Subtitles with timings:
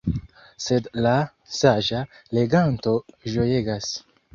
[0.67, 1.11] Sed la
[1.59, 2.03] „saĝa“
[2.39, 2.99] leganto
[3.33, 3.97] ĝojegas.